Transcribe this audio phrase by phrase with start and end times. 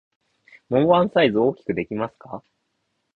[0.67, 2.41] もうワンサイズ大きくできますか？